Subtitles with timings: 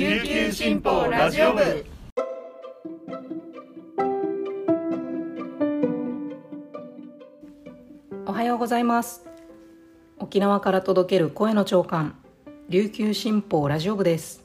[0.00, 1.84] 琉球新報ラジオ部。
[8.24, 9.26] おはようございます。
[10.18, 12.16] 沖縄から届ける声の長官
[12.70, 14.42] 琉球新報ラジオ部です。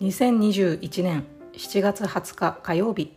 [0.00, 3.12] 2021年7月20日火曜日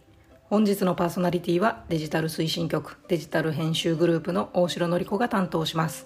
[0.52, 6.05] 本日のパーソナリティはデジタル推進局デジタル編集グループの大城典子が担当します。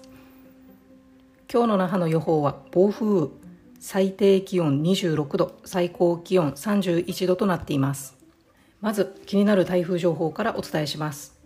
[1.52, 3.39] 今日の那覇の予報は暴風雨。
[3.80, 8.14] 最低気温26度最高気温31度となっています。
[8.82, 11.40] まず気になる台風情報からお伝えします。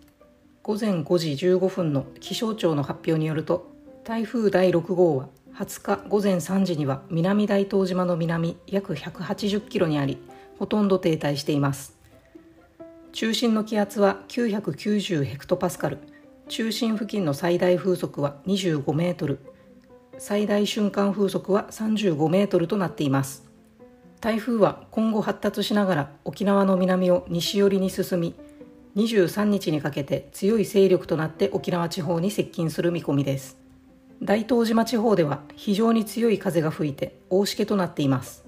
[0.61, 3.71] 午前5時15分の気象庁の発表によると
[4.03, 10.17] 台風第6号は20日午前3時には南大東島の南約180キロにあり
[10.59, 11.97] ほとんど停滞しています。
[13.13, 15.99] 中心の気圧は990ヘクトパスカル。
[16.49, 19.39] 中心付近の最大風速は25メートル。
[20.17, 23.45] 最大瞬間風速は35メートルとなっています。
[24.21, 28.33] 台風は今後発達しながら沖縄の南を西寄りに進み
[28.95, 33.57] 23日にかけて強い勢力となって沖縄地方に接近する見込みです。
[34.23, 38.45] 大東島地方では非常に強い風が吹いて大しけとなっています。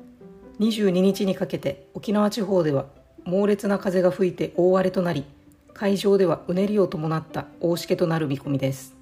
[0.59, 2.85] 22日にかけて沖縄地方では
[3.25, 5.25] 猛烈な風が吹いて大荒れとなり
[5.73, 8.96] 海上ではうねりを伴った大しけとなる見込みです。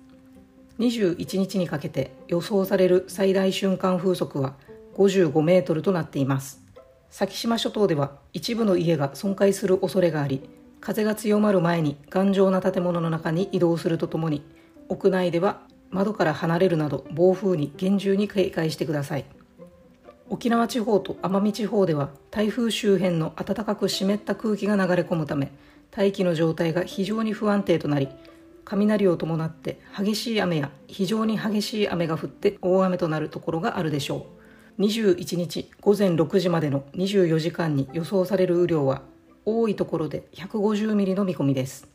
[0.80, 4.56] 21日にかけて予想される最大瞬間風速は
[4.96, 6.62] 55メートルとなっています。
[7.10, 10.50] 先島諸島では一部の家が損壊する恐れがあり
[10.82, 14.44] 風が強まる前に頑丈な建物の中に移動するとともに
[14.90, 19.26] 屋内では窓から離れるなど暴風に厳重に警戒してください。
[20.30, 25.52] 沖縄地方と奄美地方では台風周辺の暖かく湿った空気が流れ込むため
[25.92, 28.10] 大気の状態が非常に不安定となり
[28.66, 34.26] 雷を伴って激しい雨や非常に激しい雨が降って大雨となるところがあるでしょ
[34.78, 34.82] う。
[34.82, 39.04] 21日午前6時までの24時間に予想される雨量は
[39.46, 41.88] 多いところで150ミリの見込みです。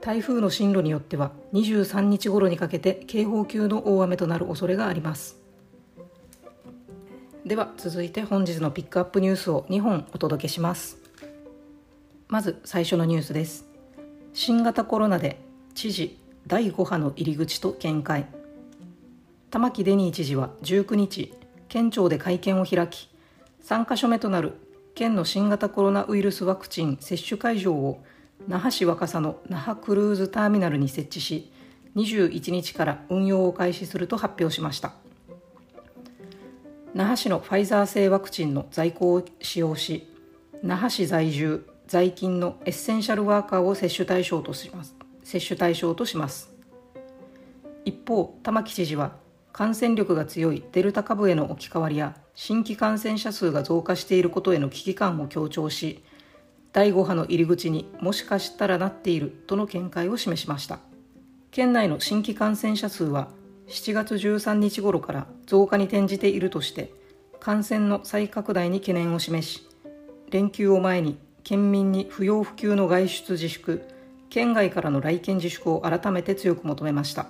[0.00, 5.40] 台風の進路によっては23日頃にかけて警報級の大雨となる恐れがあります。
[7.46, 10.98] では続いて本日のピックアップニュースを2本お届けします。
[12.28, 13.66] まず最初のニュースです。
[14.32, 15.38] 新型コロナで
[15.74, 18.26] 知事第5波の入り口と見解。
[19.50, 21.34] 玉城デニー知事は19日
[21.68, 23.08] 県庁で会見を開き
[23.64, 24.54] 3カ所目となる
[24.94, 28.02] 県の新型コロナウイルスワクチン接種会場を
[28.48, 31.52] 那覇市若狭の那覇クルーズターミナルに設置し
[31.96, 34.92] 21日から運用を開始すると発表しました。
[36.94, 40.06] 那覇市のファイザー製ワクチンの在庫を使用し
[40.62, 45.01] 那覇市在住在勤のエッセンシャルワーカーを接種対象とします。
[45.22, 46.52] 接種対象とします。
[47.84, 49.12] 一方玉城知事は
[49.52, 56.02] 感染力が強いデルタ株への置き換わりや新規感染者数が増加していることへの危機感を強調し
[56.72, 60.78] 第5波の入り口にもしかしたらなっているとの見解を示しました。
[61.50, 63.28] 県内の新規感染者数は
[63.68, 66.92] 7月13日頃から増加に転じているとして
[67.40, 69.68] 感染の再拡大に懸念を示し
[70.30, 73.82] 連休を前に県民に不要不急の外出自粛
[74.32, 77.26] 県外からの来県自粛を改めて強く求めました。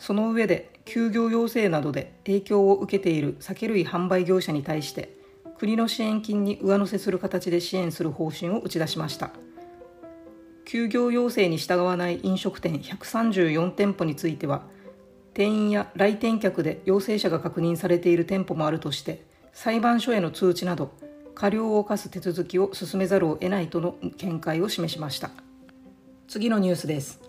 [0.00, 5.16] その上で休業要請などで影響を受けている酒類販売業者に対して
[5.58, 9.30] 国の支援金に上乗せする形で支援する方針を打ち出しました。
[10.64, 14.62] 休業要請に従わない飲食店134店舗については
[15.34, 20.90] 店員や来店客で陽性者が確認されている店舗もあるとして裁判所への通知など
[21.36, 25.30] 過料を課す手続きを進めざるを得ないとの見解を示しました。
[26.28, 27.20] 次のニュースです。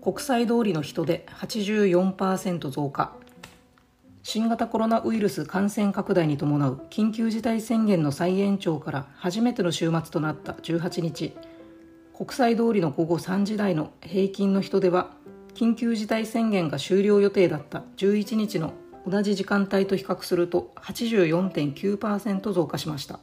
[0.00, 3.12] 国際通りの人で84%増加。
[4.22, 11.36] 新型コロナウイルス感染拡大に伴う緊急事態宣言の再延長から初めての週末となった18日。
[12.16, 15.10] 国際通りの午後3時台の平均の人出は
[15.54, 18.74] 緊急事態宣言が終了予定だった11日の
[19.08, 23.18] 同じ時間帯と比較すると84.9%増加しました。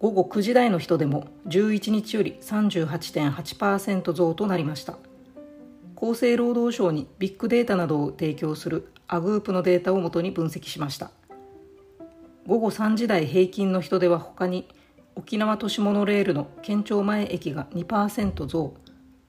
[0.00, 4.96] 午後9時台の人でも11日より38.8%増となりました。
[5.94, 11.10] 厚生労働省にビッグデータなどを提供するアグープのデータをもとに分析しました。
[12.46, 14.66] 午後3時台平均の人出は他に
[15.16, 18.72] 沖縄都市モノレールの県庁前駅が2%増。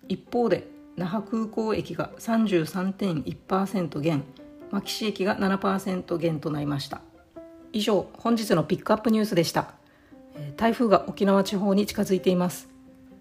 [0.07, 4.23] 一方で那覇空港駅が33.1%減。
[4.71, 7.01] 牧師駅が7%減となりました。
[7.73, 9.80] 以上本日のピックアップニュースでした。
[10.57, 12.69] 台風が沖縄地方に近づいています。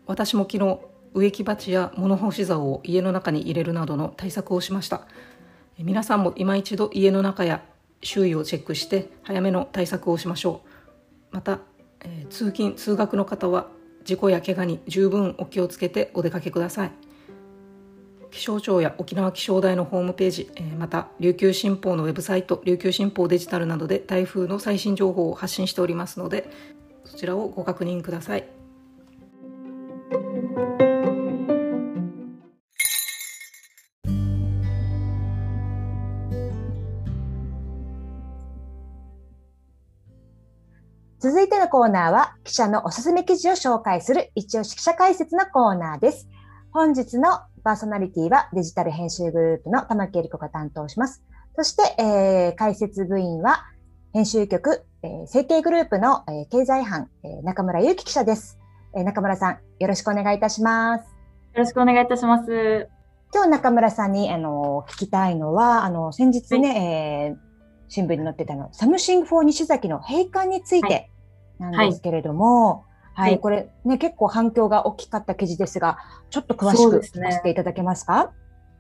[0.07, 0.79] 私も昨日
[1.15, 5.07] 植木鉢や物干し竿を家の中に入れるなどの対策をしました。
[5.79, 7.63] 皆さんも今一度家の中や
[8.03, 10.63] 周囲をチェックして早めの対策をしましょ
[11.33, 11.35] う。
[11.35, 11.61] また、
[12.01, 13.69] えー通勤通学の方は
[14.05, 16.93] 事故や怪我に十分お気をつけてお出かけください。
[18.31, 26.49] 気象庁や沖縄気象台のホームページ、えーまた琉球新報のウェブサイト琉球新報デジタルなどで台風の最新情報を発信しておりますので
[27.05, 28.45] そちらをご確認ください
[41.23, 46.27] 続いてのコーナーは、記者のおすすめ記事を紹介する一押し記者解説のコーナーです。
[46.73, 51.23] 本日のパーソナリティはデジタル編集グループの玉木恵理子が担当します。
[51.57, 53.65] そして、えー解説部員は、
[54.15, 58.59] 編集局、えー、成形グループの、えー経済班、えー中村祐樹記者です、
[58.95, 61.05] えー中村さん、よろしくお願いいたします。
[61.05, 61.07] よ
[61.57, 62.89] ろしくお願いいたします。
[63.33, 67.51] 今日中村さんに、あの、聞きたいのは、あの、先日ね、えー
[67.93, 71.11] 新聞に載ってたの、サムシングフォー西崎の閉館について
[71.59, 73.41] なんですけれども、はい、はい。
[73.41, 75.99] これね、結構反響が大きかった記事ですが、
[76.31, 78.31] ちょっと詳しく聞かせていただけますか？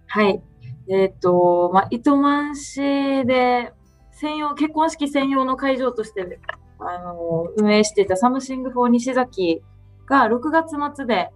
[0.06, 0.40] はい。
[0.88, 3.72] えっ、と、まあ、糸満市で
[4.20, 6.38] 専用、結婚式専用の会場として、
[6.78, 9.62] あの、運営していたサムシングフォー西崎
[10.04, 11.30] が6月末で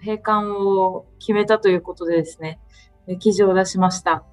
[0.00, 2.58] 閉館を決めたということでですね、
[3.20, 4.24] 記事を出しました。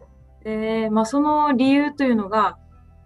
[0.43, 2.57] で、まあ、その理由というのが、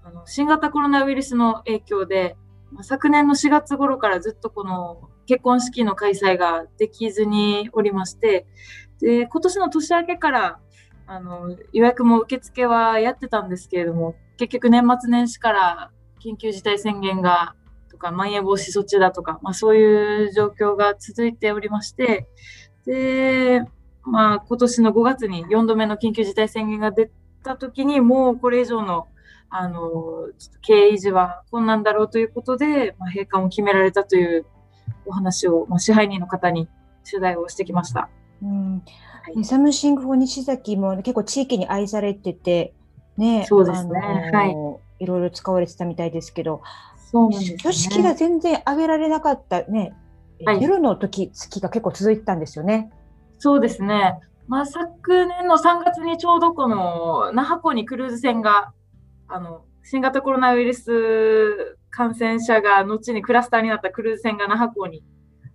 [0.05, 2.37] あの新型コロナウイルスの影響で、
[2.71, 8.45] ま昨年の4月頃からずっとこの結婚式の開催ができずにおりまして、
[9.01, 10.59] で、今年の年明けから、
[11.07, 15.91] あの、予約も受付はやってたんですけれども、結局年末年始から
[16.23, 17.55] 緊急事態宣言が、
[17.89, 22.27] とか、まん延防止措置だとか、まあそういう状況が続いておりまして、
[22.85, 23.63] で、
[24.03, 27.09] まあ今年の5月に4度目の緊急事態宣言が出
[27.43, 29.07] た時に、もうこれ以上の、
[29.49, 34.45] あの、ちょっと経営維持は困難だろうということで、まあ、閉館を決められたという
[35.05, 36.67] お話を、まあ、支配人の方に
[37.09, 38.09] 取材をしてきました。
[38.41, 38.83] うん
[39.35, 42.73] いサムシングフォー西崎も結構地域に愛されてて、
[43.17, 43.99] ね、そうですね
[44.33, 46.61] はいいろいろ使われてたみたいですけど、
[47.11, 47.57] そうなんですね。
[47.59, 49.93] 挙式が全然挙げられなかったね、
[50.45, 52.91] はい夜の時、月が結構続いてたんですよね。
[53.39, 54.19] そうですね。
[54.47, 58.71] まあ、昨年の3月にちょうどこの那覇港にクルーズ船が、
[59.27, 65.03] あの、新型コロナウイルス感染者が後にクラスターになったクルーズ船が那覇港に、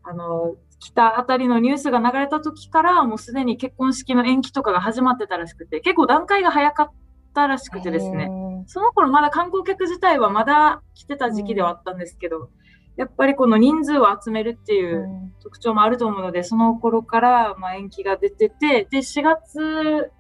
[0.03, 6.91] あの、来たあたりのニュースが流れた時から、もうすでに結婚式の延期とかが始まってたらしくて、結構段階が早かっ
[7.33, 8.29] たらしくてですね。
[8.29, 8.65] ね。
[8.67, 12.51] その頃まだ観光客自体はまだ来てた時期ではあったんですけど、
[12.97, 20.11] やっぱりこの人数を集めるっていう、うん特徴もあると思うので、その頃からまあ延期が出てて、で、4月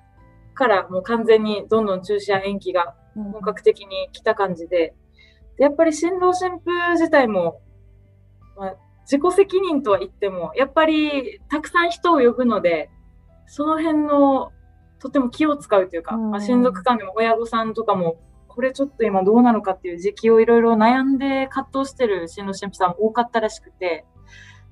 [0.55, 4.95] からもう完全にどんどん中止や延期が本格的に来た感じで、
[5.57, 7.61] でやっぱり新郎新婦自体も、
[8.57, 8.75] まあ、
[9.05, 12.91] 自己責任とは言っても、やっぱりたくさん人を呼ぶので、
[13.47, 14.51] その辺の
[15.03, 24.07] とても気を使うというか、うんまあ、親族間でも親御さんとかも、これちょっと今どうなのかっていう時期をいろいろ悩んで葛藤してる新郎新婦さんも多かったらしくて、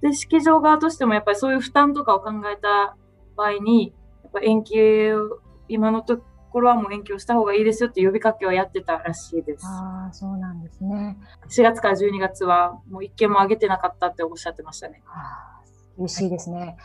[0.02, 2.96] で、式場側としてもやっぱりそういう負担とかを考えた
[3.36, 3.92] 場合に、
[4.22, 6.22] やっぱ延期を、今のと
[6.52, 9.66] ころはもう延期をした方がいいですよって呼びかけをやってたらしいです。
[9.66, 11.18] ああ、そうなんですね。
[11.48, 15.02] 4月から12月はもう一件も挙げてなかったっておっしゃってましたね。
[15.06, 16.76] あー嬉しいですね。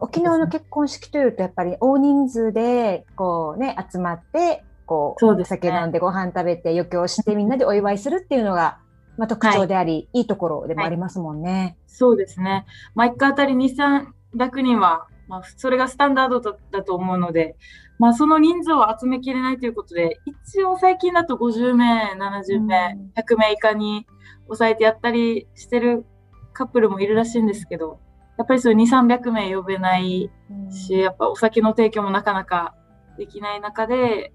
[0.00, 8.78] 沖縄の結婚式というと、やっぱり大人数で、こうね、集まって、こう、お酒飲んでご飯食べて余興してみんなでお祝いするっていうのが、
[9.16, 11.76] まあ、特徴であり、い、いところでもありますもんね。
[11.86, 12.66] そうですね。
[12.94, 13.76] まあ、1回あたり2、
[14.34, 17.56] 300人は、まあ、それがスタンダードだだと思うので、
[17.98, 23.12] まあ、その人数を集めきれないということで、一応最近だと50名、70名、うん。
[23.14, 24.06] 100名以下に
[24.46, 26.04] 抑えてやったりしてる
[26.52, 28.00] カップルもいるらしいんですけど、
[28.36, 32.74] やっぱりそういう2、300名呼べないうんし、やっぱお酒の提供もなかなか
[33.16, 34.32] できない中で、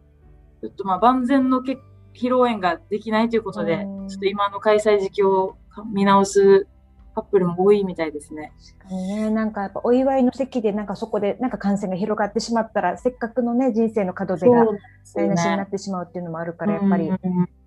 [0.62, 1.78] ちょっとまあ万全のけ
[2.14, 5.56] 披露宴ができないということで、うんちょっと今の開催時期を
[5.94, 6.68] 見直す
[7.14, 8.54] カップルも多いみたいですね。
[8.90, 14.66] ね、なんかやっぱお祝いの席でなんかそこでなんか感染が広がってしまったらせっかくのね人生の門出が
[15.14, 17.18] 台無しになってしまうっていうのもあるからやっぱりうん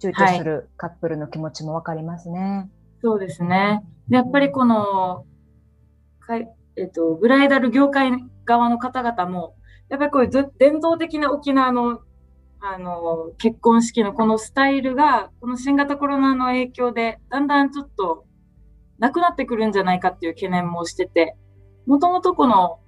[0.01, 2.69] 躊躇するカップルの気持ちもわかりますね。
[3.03, 3.85] そうですね。
[4.09, 5.25] でやっぱりこの、
[6.27, 8.11] かいえっと、ブライダル業界
[8.45, 9.55] 側の方々も、
[9.89, 12.01] やっぱりこういうず伝統的な沖縄の
[12.65, 18.25] あの結婚式のこのスタイルが、この新型コロナの影響で、だんだんちょっと
[18.99, 21.37] なくなってくるんじゃないかっていう懸念もしてて、
[21.87, 22.79] もともとこの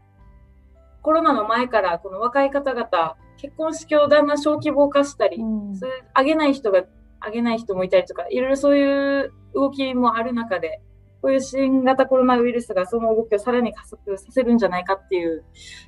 [1.03, 5.77] コロナの前から、この若い方々、結婚式をだんだん小規模化したり、うん。
[5.77, 6.85] そういう上げない人が
[7.23, 10.81] 上げない人もいたりとか、いろいろそういう動きもある中で、
[11.25, 15.43] こういう新型コロナウイルスがその動きをさらに加速させるんじゃないかっていう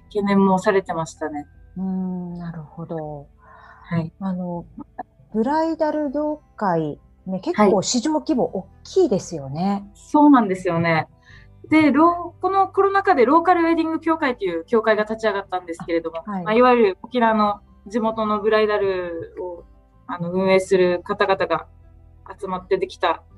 [0.09, 1.47] 懸念もされてましたね。
[1.77, 3.29] うん、なるほど。
[3.83, 4.11] はい。
[4.19, 4.65] あの、
[5.35, 9.87] ブライダル業界、ね、結構市場規模大きいですよね。
[9.95, 11.07] そうなんですよね。
[11.69, 19.65] で、このコロナ禍でローカルウェディング協会という協会が立ち上がったんですけれども、はいいまあ、いわゆる沖縄の地元のブライダルを
[20.07, 21.67] あの運営する方々が
[22.41, 23.36] 集まってできたえー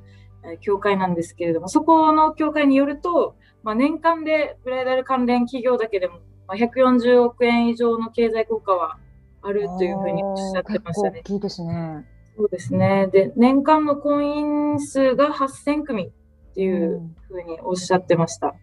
[0.60, 8.98] 協会なんですけれども、そこの協会によると、まあ、年間でブライダル関連企業だけでも、まあ、140億円以上の経済効果は
[9.42, 11.22] あるというふうにおっしゃってましたね大。
[11.22, 12.06] きいですね。
[12.36, 13.08] そうですね。
[13.12, 16.10] で、年間の婚姻数が8000組っ
[16.54, 18.54] ていううんふうにおっしゃってました。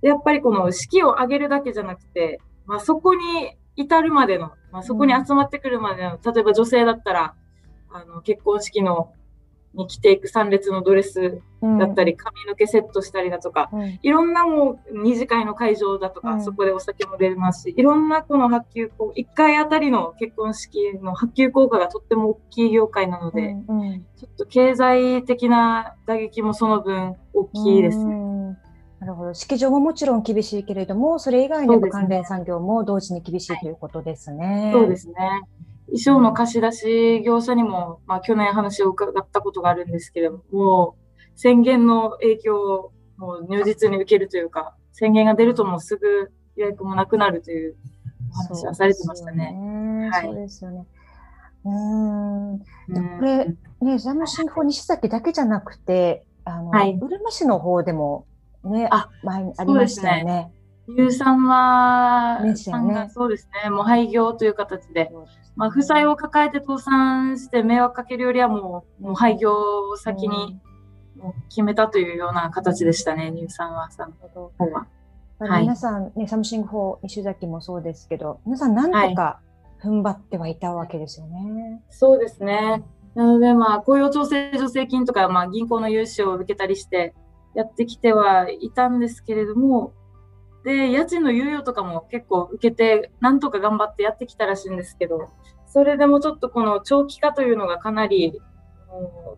[0.00, 7.34] でやっぱりこの式を挙げるだけじゃなくて、まあ、そこに至るまでの、まあ、そこに集まってくるまでの、例えば女性だったら、
[7.90, 9.12] あの結婚式の
[9.74, 23.56] に着ていく参列のドレスだったり、髪の毛セットしたりだとか、うん、いろんなもう二次会の会場だとか、うんそこでお酒も出ますし、いろんなこの発給効、1回あたりの結婚式の発給効果がとっても大きい業界なので、
[24.16, 28.04] ちょっと経済的な打撃もその分大きいですね。
[28.04, 29.34] うんなるほど。
[29.34, 34.70] 式場ももちろん厳しいけれども、それ以外の関連産業も同時に厳しいということですね。
[34.74, 35.14] そうですね。
[35.92, 40.96] 衣装の貸し出し業者にも、まあ去年話を伺ったことがあるんですけれども、
[41.36, 47.76] 宣言の影響をもう如実に受けるというか、宣言が出るともうすぐ予約もなくなるという
[48.32, 50.10] お話はされてましたね。
[50.12, 50.76] はいそうですよね。
[50.76, 50.86] そうですよね。
[51.64, 52.52] うーん。
[52.52, 53.46] うんこれ
[53.82, 58.26] ね、ザムシンフォ西崎だけじゃなくて、あの、はいうるま市の方でも
[58.64, 60.52] ね、あ前にありましたよね。
[60.96, 62.94] 有産は、ですよね。
[62.94, 65.10] さんがそうですね、もう廃業という形で、
[65.56, 69.52] まあ、負債を抱えて倒産して迷惑かけるよりはもう、もう廃業
[69.88, 70.60] を先に
[71.48, 73.90] 決めたというような形でしたね、乳酸は。
[73.90, 74.86] さんの方は。
[75.60, 79.40] 皆さん、ね、サムシング4西崎もそうですけど、皆さんなんとか
[79.82, 81.82] 踏ん張ってはいたわけですよね。
[81.88, 82.84] そうですね。
[83.14, 87.14] なので、まあ、雇用調整助成金とか、まあ、銀行の融資を受けたりして
[87.54, 89.92] やってきてはいたんですけれども、
[90.64, 95.28] で、家賃の猶予とかも結構受けて、なんとか頑張ってやってきたらしいんですけど、
[95.66, 98.40] それでもちょっとこの長期化というのがかなり、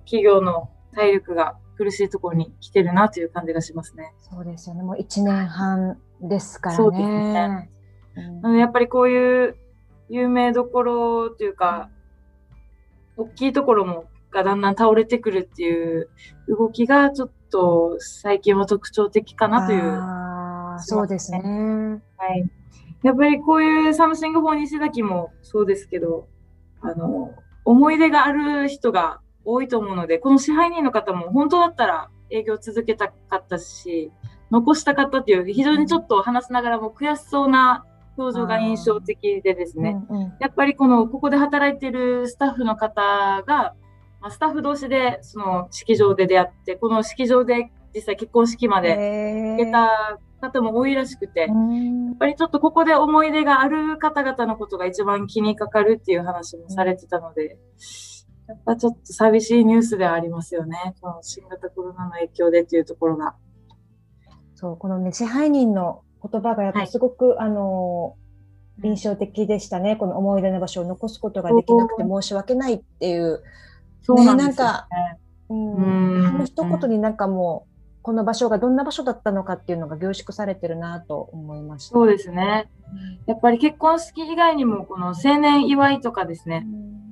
[0.04, 4.12] 企業の体力が苦しいところに来てるなという感じがしますね。
[4.18, 4.82] そうですよね。
[4.82, 6.76] もう1年半ですからね。
[6.76, 7.68] そうですね
[8.16, 9.56] うんなのでやっぱりこういう
[10.10, 11.88] 有名どころというか、
[13.16, 16.08] 大きいところもがだんだん倒れてくるっていう
[16.48, 20.21] 動きがちょっと最近は特徴的かなという。
[20.80, 21.40] そうですね。
[22.16, 22.50] はい。
[23.02, 26.28] やっぱりこういうサムシング4西崎もそうですけど、
[26.80, 34.12] あの、思い出がある人が多いと思うので、この支配人の方も本当だったら営業続けたかったし、
[34.50, 37.84] 残したかったっていう、非常にちょっと話しながらも悔しそうな
[38.16, 43.74] 表情が印象的でですね、うんうんやっぱりこの、ここで働いてるスタッフの方が、
[44.20, 57.58] まあ、スタッフ同士でその式場で出会って、この式場で実際結婚式まで行けた方も多いらしくて、やっうんぱりちょっとここで思い出がある方々のことが一番気にかかるっていう話もされてたので、
[58.49, 60.94] やっぱちょっと寂しいニュースではありますよね。
[61.00, 63.34] この新型コロナの影響でっていうところが。
[64.54, 68.16] そう、このね、支配人の言葉がやっぱすごく、あの、
[68.84, 69.96] 印象的でしたね。
[69.96, 73.42] この思い出の場所を残すことができなくて申し訳ないっていう。
[74.02, 74.49] そうなんですよ、ね。
[74.49, 74.88] なんか
[75.49, 77.71] うんうん一言になんかもう、
[78.02, 81.94] この場所がどんな場所だったのかっていうのが凝縮されてるなと思いました。
[81.94, 82.68] そうですね。
[83.26, 86.66] やっぱり結婚式以外にも、この成年祝いとかですね、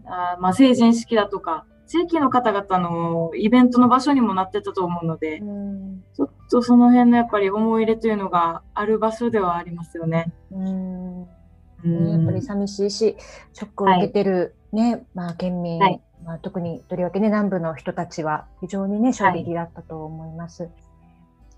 [0.06, 10.32] あーまあ成人式だとか、地域の方々のイベントの場所にもなってたと思うのでう、んちょっとその辺のやっぱり思い入れというのがある場所ではありますよね。
[10.52, 13.16] うんうんやっぱり寂しいし、
[13.52, 20.68] ショックを受けてるね、まあ県民、はいまあ、特にとりわけね、南部の人たちは非常にね、衝撃だったと思います。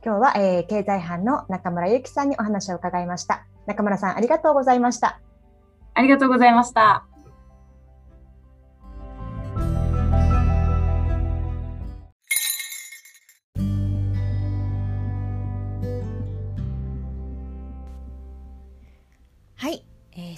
[0.05, 3.47] 今日は、えー経済班の中村ゆきさんにお話を伺いました。
[3.67, 5.21] 中村さん、ありがとうございました。
[5.95, 7.12] ありがとうございました。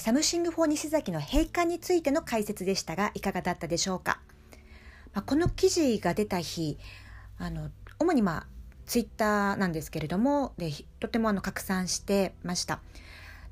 [0.05, 4.21] サムシング4西崎の閉館についての解説でしたが、いかがだったでしょうか？
[5.15, 6.77] まあ、この記事が出た日、
[7.39, 8.47] あの主にまあ
[8.85, 10.71] ツイッターなんですけれども、で
[11.01, 12.81] とてもあの拡散してました。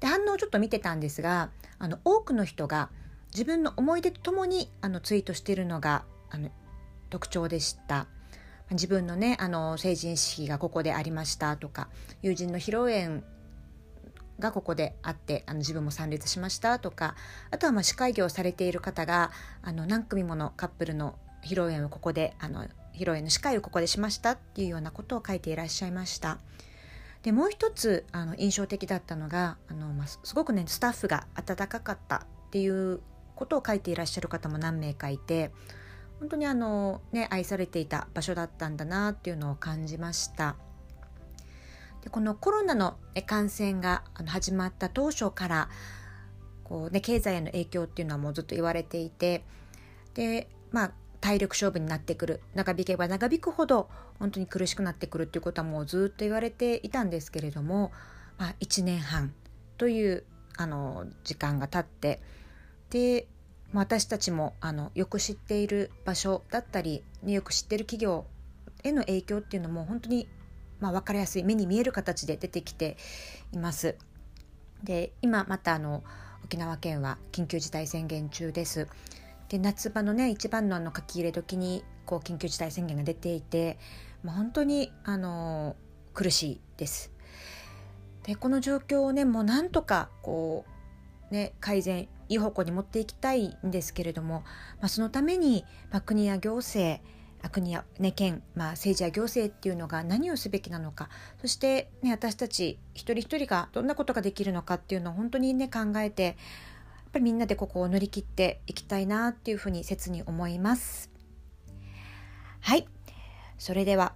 [0.00, 2.90] で反応をちょっと見てたんですが、あの多くの人が
[3.32, 6.50] 自分の思い出とともにあのツイートしているのがあの
[7.08, 8.08] 特徴でした。
[8.70, 11.88] 自分のねあの成人式がここでありましたとか
[12.20, 13.24] 友人の披露宴
[14.42, 17.14] がここであってあの自分も参列しましたとか
[17.50, 19.30] あとはまあ司会業をされている方が
[19.62, 26.38] あの何組ものカップルの披露宴をここであの披露宴の司会をここでしましたっていうようなことを書いていらっしゃいました。
[27.22, 33.00] でもう一つあの印象的だったのがあの、まあ、すごくねスタッフが温かかったっていう
[33.36, 35.52] ことを書いていらっしゃる方も何名かいて
[36.18, 40.56] 本当にあの、ね、愛されていた場所だったんだなっていうのを感じました。
[42.02, 45.68] でこのコロナの感染が始まった当初から
[46.64, 49.44] こう、ね、経済への影響っていうのはもうずっと言われていて
[50.14, 57.92] で、まあ、体力勝負になってくる長引けば長引くほど本当に苦しくなってくるっていうことはもうずっと言われていたんですけれども、
[58.38, 59.32] まあ、1年半
[59.78, 60.24] という
[60.56, 62.20] あの時間が経って
[62.90, 63.26] で
[63.72, 68.26] 私たちもあのよく知っている場所だったり、ね、よく知っている企業
[68.82, 70.28] への影響っていうのも本当に、
[70.82, 72.96] まあ、分かりやすい目に見える形で出てきて
[73.52, 73.96] います。
[74.82, 76.02] で今またあの
[76.44, 78.88] 沖縄県は緊急事態宣言中です。
[79.48, 83.78] で夏場のね一番のあの書き入れ時にこう緊急事態宣言が出ていて、
[84.24, 85.76] まあ、本当にあの
[86.14, 87.12] 苦しいです。
[88.24, 90.64] でこの状況をねもうなんとかこ
[91.30, 94.42] うね改善いい方向に持っていきたいんですけれども、
[94.80, 97.00] まあ、そのために、まあ、国や行政
[97.48, 101.08] 国や、ね、県、まあ、政治や行政っていうのが何をすべきなのか
[101.40, 106.34] そして、ね、私たち一人一人がどんなことができるのかっていうのを本当にね考えてやっ
[107.12, 111.10] ぱりみんなでここを乗り切っていきたいなっていうふうに切に思います。
[112.60, 112.88] はい。
[113.58, 114.14] それでは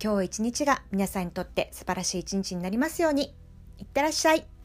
[0.00, 3.34] 今日一日が皆さんにとって素晴らしい一日になりますように。
[3.78, 4.57] いってらっしゃい。